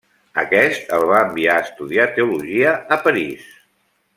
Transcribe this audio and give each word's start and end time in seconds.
Aquest 0.43 0.87
el 0.97 1.05
va 1.11 1.19
enviar 1.25 1.57
a 1.57 1.65
estudiar 1.65 2.09
teologia 2.17 2.73
a 2.97 3.01
París. 3.07 3.49